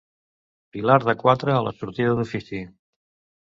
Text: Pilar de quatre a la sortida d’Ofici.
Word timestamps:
Pilar 0.77 0.95
de 1.09 1.15
quatre 1.23 1.53
a 1.57 1.59
la 1.67 1.75
sortida 1.83 2.17
d’Ofici. 2.21 2.63